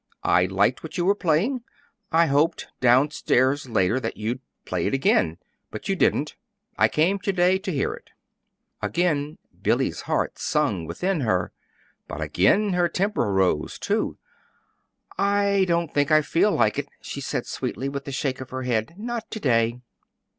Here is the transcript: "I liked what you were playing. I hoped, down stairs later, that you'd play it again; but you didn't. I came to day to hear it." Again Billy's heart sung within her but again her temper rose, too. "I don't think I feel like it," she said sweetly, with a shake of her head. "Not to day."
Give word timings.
"I 0.23 0.45
liked 0.47 0.81
what 0.81 0.97
you 0.97 1.05
were 1.05 1.13
playing. 1.13 1.61
I 2.11 2.25
hoped, 2.25 2.69
down 2.79 3.11
stairs 3.11 3.69
later, 3.69 3.99
that 3.99 4.17
you'd 4.17 4.39
play 4.65 4.87
it 4.87 4.95
again; 4.95 5.37
but 5.69 5.87
you 5.89 5.95
didn't. 5.95 6.35
I 6.75 6.87
came 6.87 7.19
to 7.19 7.31
day 7.31 7.59
to 7.59 7.71
hear 7.71 7.93
it." 7.93 8.09
Again 8.81 9.37
Billy's 9.61 10.01
heart 10.09 10.39
sung 10.39 10.87
within 10.87 11.19
her 11.19 11.51
but 12.07 12.19
again 12.19 12.73
her 12.73 12.89
temper 12.89 13.31
rose, 13.31 13.77
too. 13.77 14.17
"I 15.19 15.65
don't 15.67 15.93
think 15.93 16.09
I 16.09 16.23
feel 16.23 16.49
like 16.51 16.79
it," 16.79 16.89
she 16.99 17.21
said 17.21 17.45
sweetly, 17.45 17.87
with 17.87 18.07
a 18.07 18.11
shake 18.11 18.41
of 18.41 18.49
her 18.49 18.63
head. 18.63 18.95
"Not 18.97 19.29
to 19.29 19.39
day." 19.39 19.81